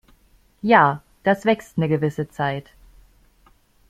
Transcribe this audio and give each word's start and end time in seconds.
Ja, 0.63 1.03
das 1.21 1.45
wächst 1.45 1.77
'ne 1.77 1.87
gewisse 1.87 2.27
Zeit. 2.27 2.71